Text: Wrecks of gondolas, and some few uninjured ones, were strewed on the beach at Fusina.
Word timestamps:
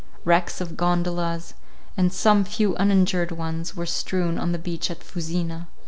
Wrecks 0.25 0.59
of 0.59 0.75
gondolas, 0.75 1.53
and 1.95 2.11
some 2.11 2.43
few 2.43 2.75
uninjured 2.77 3.31
ones, 3.31 3.75
were 3.75 3.85
strewed 3.85 4.39
on 4.39 4.51
the 4.51 4.57
beach 4.57 4.89
at 4.89 5.03
Fusina. 5.03 5.67